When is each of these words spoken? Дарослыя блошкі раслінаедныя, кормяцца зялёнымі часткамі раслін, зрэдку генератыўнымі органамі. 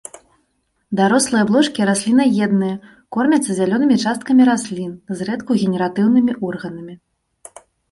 Дарослыя 0.99 1.43
блошкі 1.49 1.81
раслінаедныя, 1.89 2.75
кормяцца 3.17 3.51
зялёнымі 3.59 3.99
часткамі 4.07 4.43
раслін, 4.51 4.91
зрэдку 5.21 5.51
генератыўнымі 5.67 6.31
органамі. 6.51 6.93